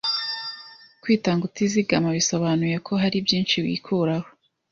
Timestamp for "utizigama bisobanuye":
1.49-2.75